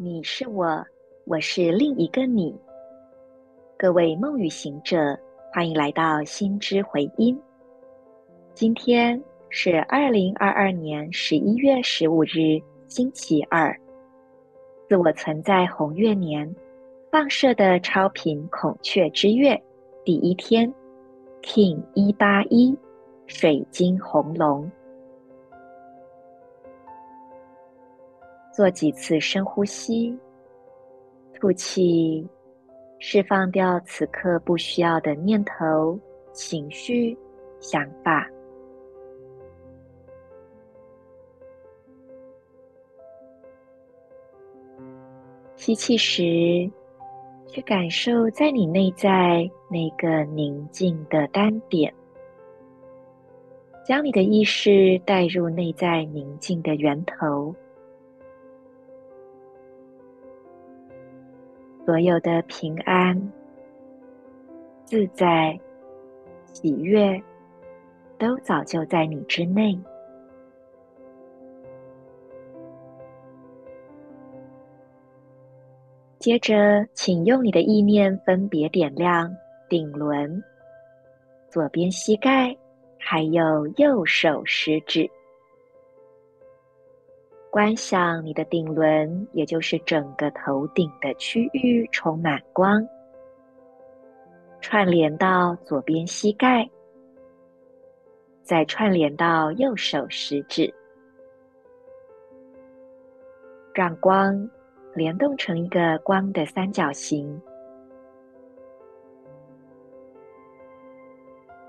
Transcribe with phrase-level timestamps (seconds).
[0.00, 0.86] 你是我，
[1.24, 2.54] 我是另一个你。
[3.76, 5.18] 各位梦语行者，
[5.52, 7.36] 欢迎来到心之回音。
[8.54, 13.76] 今天是二零二二年十一月十五日，星期二，
[14.88, 16.48] 自我存在红月年
[17.10, 19.60] 放射的超频孔雀之月
[20.04, 20.72] 第一天
[21.42, 22.72] ，King 一八一，
[23.26, 24.70] 水晶红龙。
[28.58, 30.18] 做几次深呼吸，
[31.32, 32.26] 吐气，
[32.98, 35.96] 释放掉此刻不需要的念头、
[36.32, 37.16] 情绪、
[37.60, 38.28] 想法。
[45.54, 46.68] 吸气时，
[47.46, 51.94] 去感受在你内在那个宁静的单点，
[53.86, 57.54] 将你的意识带入内在宁静的源头。
[61.88, 63.18] 所有的平安、
[64.84, 65.58] 自在、
[66.52, 67.18] 喜悦，
[68.18, 69.74] 都早就在你之内。
[76.18, 79.34] 接着，请用你的意念分别点亮
[79.66, 80.44] 顶轮、
[81.48, 82.54] 左边膝盖，
[82.98, 85.10] 还有右手食指。
[87.50, 92.86] 观想你的顶轮，也就是整个头顶的区域充满光，
[94.60, 96.68] 串联到左边膝盖，
[98.42, 100.72] 再串联到右手食指，
[103.72, 104.48] 让光
[104.94, 107.40] 联动成一个光的三角形，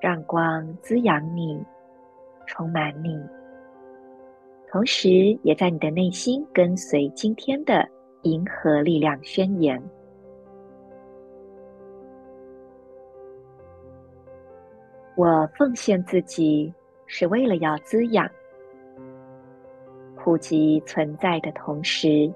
[0.00, 1.64] 让光滋养你，
[2.46, 3.39] 充满你。
[4.72, 7.84] 同时，也在你的内心跟随今天的
[8.22, 9.82] 银河力量宣言。
[15.16, 16.72] 我奉献自己，
[17.06, 18.30] 是为了要滋养、
[20.14, 22.32] 普及存在的同时，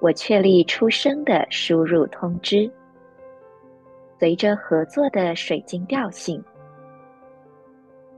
[0.00, 2.68] 我确立出生的输入通知，
[4.18, 6.42] 随着合作的水晶调性，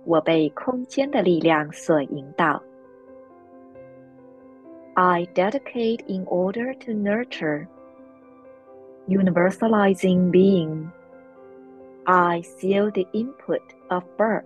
[0.07, 2.59] 我被空间的力量所引导。
[4.96, 7.68] I dedicate in order to nurture,
[9.08, 10.92] universalizing being.
[12.06, 14.46] I seal the input of birth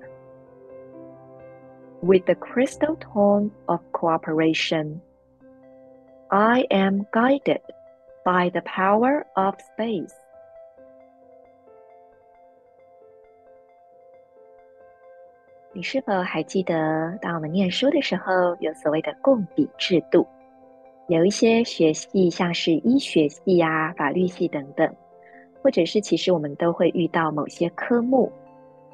[2.02, 5.02] with the crystal tone of cooperation.
[6.30, 7.62] I am guided
[8.24, 10.14] by the power of space.
[15.74, 20.26] 你是否还记得，当我们念书的时候，有所谓的共笔制度？
[21.11, 24.89] 有一些学系，像是医学系啊、法律系等等，
[25.61, 28.31] 或者是其实我们都会遇到某些科目，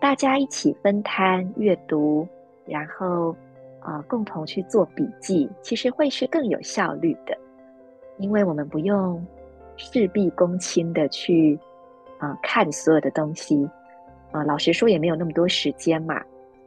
[0.00, 2.27] 大家一起分摊阅读，
[2.65, 3.37] 然后
[3.81, 7.37] 啊、共同去做笔记，其实会是更有效率的，
[8.16, 9.22] 因为我们不用
[9.77, 11.59] 事必躬亲的去
[12.19, 13.69] 啊、看所有的东西，
[14.33, 16.22] 啊、老实说也没有那么多时间嘛。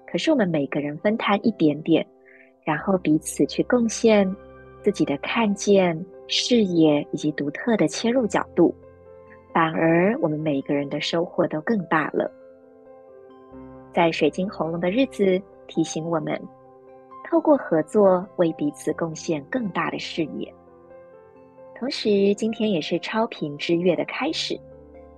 [0.05, 2.05] 可是我们每个人分摊一点点，
[2.63, 4.31] 然后彼此去贡献。
[4.81, 8.73] 自己的看见、视野以及独特的切入角度，
[9.53, 12.31] 反而我们每一个人的收获都更大了。
[13.93, 16.39] 在水晶红龙的日子，提醒我们
[17.29, 20.53] 透过合作为彼此贡献更大的视野。
[21.75, 24.59] 同时，今天也是超频之月的开始。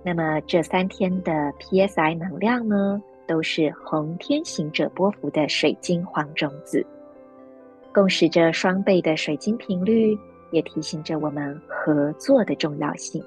[0.04, 6.84] 那么这三天的 PSI 能量呢，都是红天行者波符的水晶黄种子。
[7.92, 10.18] 共识着双倍的水晶频率，
[10.50, 13.22] 也提醒着我们合作的重要性。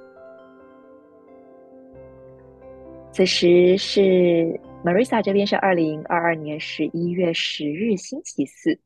[3.11, 8.77] 此时是 Marissa 这边是二零二二年十一月十日星期四，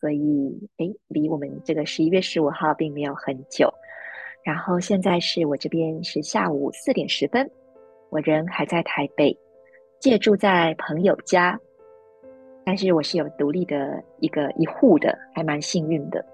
[0.00, 3.72] 所以诶，离我们这个十一月十五号并没有很久。
[4.44, 7.50] 然后现在是我这边是下午四点十分，
[8.10, 9.34] 我人还在台北，
[9.98, 11.58] 借住在朋友家。
[12.64, 16.24] 但是我是有独立的一个一户的，还蛮幸运的。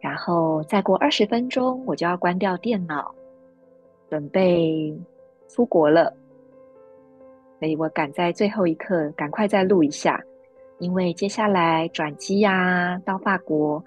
[0.00, 3.14] 然后再过二十分钟，我就要关掉电脑，
[4.08, 4.92] 准备
[5.48, 6.12] 出国了。
[7.60, 10.20] 所以我赶在最后一刻，赶快再录一下，
[10.80, 13.78] 因为接下来转机呀，到法国，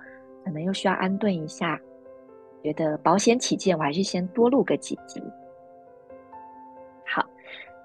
[0.46, 1.78] 可能又需要安顿一下。
[2.64, 5.22] 觉得保险起见，我还是先多录个几集。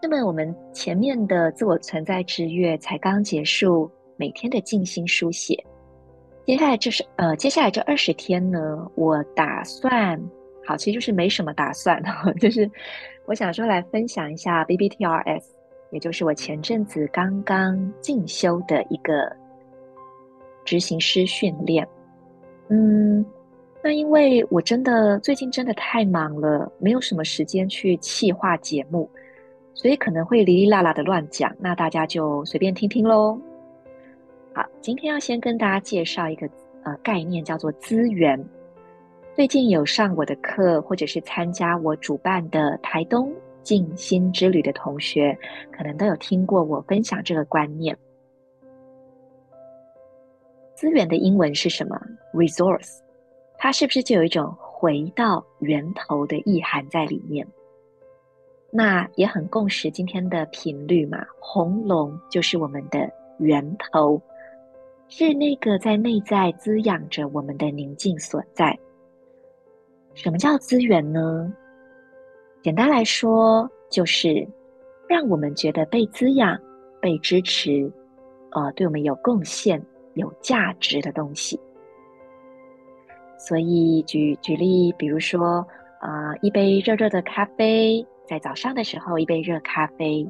[0.02, 5.54] 那么我们前面的自我存在之月才刚结束，每天的静心书写，
[6.46, 8.58] 接下来就是呃，接下来这二十天呢，
[8.94, 10.18] 我打算，
[10.64, 12.02] 好，其实就是没什么打算，
[12.40, 12.68] 就是
[13.26, 15.42] 我想说来分享一下 BBTRS，
[15.90, 19.30] 也就是我前阵子刚刚进修的一个
[20.64, 21.86] 执行师训练。
[22.68, 23.22] 嗯，
[23.84, 29.10] 那因为我真的最近真的太忙了，没有什么时间去企划节目，
[29.80, 33.40] 所以可能会哩哩啦啦的乱讲，那大家就随便听听喽。
[34.54, 36.46] 好，今天要先跟大家介绍一个
[36.82, 38.38] 呃概念，叫做资源。
[39.34, 43.32] 最近有上我的课，或者是参加我主办的台东
[43.62, 45.34] 静心之旅的同学，
[45.72, 47.96] 可能都有听过我分享这个观念。
[50.74, 51.98] 资源的英文是什么
[52.34, 52.98] ？Resource，
[53.56, 57.46] 它是不是就有一种回到源头的意涵在里面？
[58.70, 64.20] 那也很共识今天的频率嘛，红龙就是我们的源头，
[65.08, 68.78] 是那个在内在滋养着我们的宁静所在。
[70.14, 71.52] 什么叫资源呢？
[72.62, 74.46] 简单来说，就是
[75.08, 76.58] 让我们觉得被滋养、
[77.00, 77.90] 被支持，
[78.52, 79.80] 呃，对我们有贡献。
[80.14, 81.58] 有价值的东西，
[83.38, 85.64] 所以举举例，比如说，
[86.00, 90.24] 啊、一杯热热的咖啡，在早上的时候，一杯热咖啡，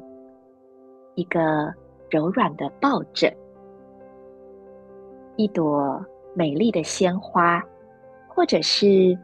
[1.13, 1.71] 一个
[2.09, 3.31] 柔软的抱枕，
[5.35, 6.03] 一朵
[6.33, 7.63] 美丽的鲜花，
[8.27, 9.15] 或者是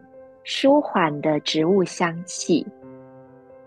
[0.44, 2.64] 舒缓的植物香气，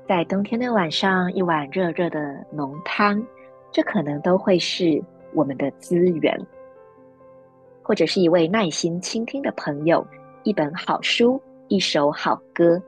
[0.06, 3.20] 在冬天的晚上，一碗热热的浓汤，
[3.72, 5.02] 这可能都会是
[5.34, 6.40] 我们的资源。
[7.82, 10.06] 或者是一位耐心倾听的朋友，
[10.44, 12.80] 一本好书，一首好歌，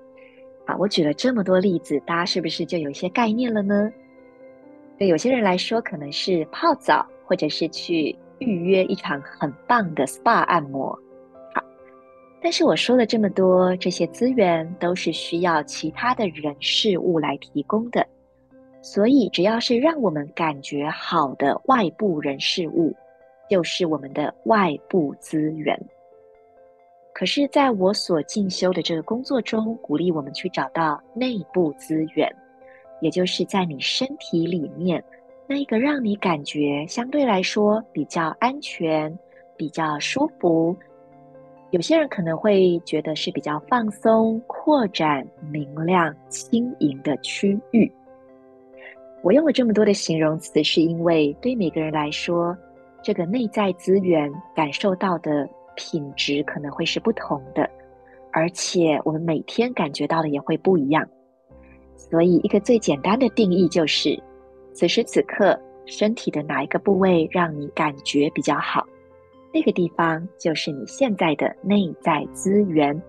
[0.66, 3.90] 啊，我举了这么多例子，大家是不是就有一些概念了呢？
[4.98, 10.96] 对有些人来说，可能是泡澡，或者是去预约一场很棒的 SPA 按摩。
[11.54, 11.62] 好，
[12.40, 18.06] 但是我说了这么多，这些资源都是需要其他的人事物来提供的，
[18.80, 22.94] 所以只要是让我们感觉好的外部人事物。
[23.50, 25.78] 就是我们的外部资源。
[27.22, 32.28] 可是，在我所进修的这个工作中，鼓励我们去找到内部资源，
[33.00, 35.00] 也就是在你身体里面
[35.46, 39.16] 那一个让你感觉相对来说比较安全、
[39.56, 40.76] 比较舒服。
[41.70, 47.88] 有些人可能会觉得是比较放松、扩展、明亮、轻盈的区域。
[49.22, 52.58] 我用了这么多的形容词，是因为对每个人来说，
[53.00, 57.68] 这个内在资源感受到的品质可能会是不同的，
[58.32, 61.06] 而且我们每天感觉到的也会不一样。
[61.96, 64.20] 所以，一个最简单的定义就是：
[64.72, 68.86] 此时此刻身体的哪一个部位让你感觉比较好，
[69.52, 73.00] 那个地方就是你现在的内在资源。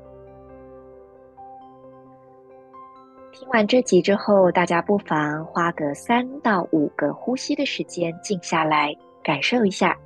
[3.31, 8.93] 听完这集之后，大家不妨花个三到五个呼吸的时间，静下来。
[9.23, 9.97] 感受一下，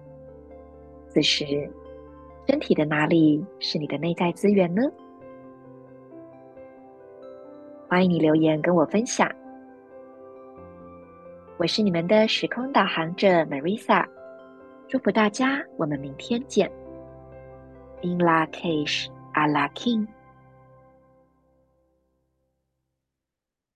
[1.09, 1.67] 此时
[2.47, 4.81] 身体的哪里是你的内在资源呢？
[7.89, 9.29] 欢迎你留言跟我分享。
[11.57, 14.05] 我是你们的时空导航者 Marisa，
[14.87, 16.71] 祝福大家，我们明天见。
[18.01, 20.07] In la cage, a la king